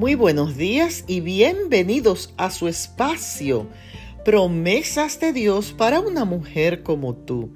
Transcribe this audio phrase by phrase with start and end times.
[0.00, 3.66] Muy buenos días y bienvenidos a su espacio,
[4.24, 7.52] promesas de Dios para una mujer como tú.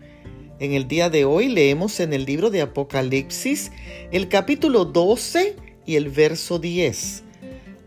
[0.58, 3.72] En el día de hoy leemos en el libro de Apocalipsis
[4.12, 5.56] el capítulo 12
[5.86, 7.24] y el verso 10.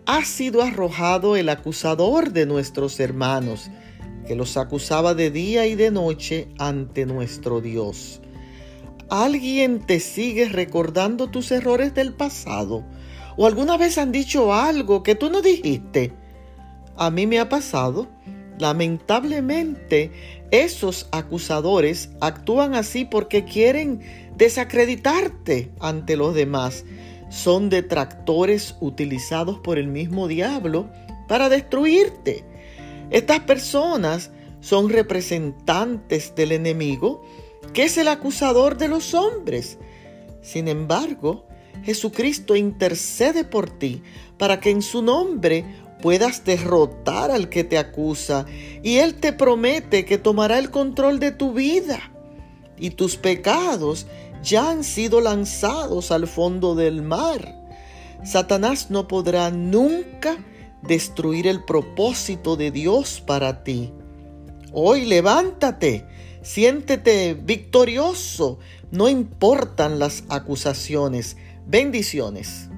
[0.07, 3.69] Ha sido arrojado el acusador de nuestros hermanos,
[4.25, 8.21] que los acusaba de día y de noche ante nuestro Dios.
[9.11, 12.83] ¿Alguien te sigue recordando tus errores del pasado?
[13.37, 16.11] ¿O alguna vez han dicho algo que tú no dijiste?
[16.97, 18.07] A mí me ha pasado.
[18.57, 20.11] Lamentablemente,
[20.49, 24.01] esos acusadores actúan así porque quieren
[24.35, 26.83] desacreditarte ante los demás.
[27.29, 30.89] Son detractores utilizados por el mismo diablo
[31.27, 32.43] para destruirte.
[33.11, 37.23] Estas personas son representantes del enemigo,
[37.73, 39.77] que es el acusador de los hombres.
[40.41, 41.45] Sin embargo,
[41.83, 44.01] Jesucristo intercede por ti
[44.37, 45.65] para que en su nombre
[46.01, 48.45] puedas derrotar al que te acusa
[48.83, 52.11] y Él te promete que tomará el control de tu vida
[52.77, 54.05] y tus pecados
[54.43, 57.55] ya han sido lanzados al fondo del mar.
[58.23, 60.37] Satanás no podrá nunca
[60.81, 63.91] destruir el propósito de Dios para ti.
[64.71, 66.05] Hoy levántate,
[66.41, 68.59] siéntete victorioso,
[68.91, 71.37] no importan las acusaciones.
[71.69, 72.69] Bendiciones.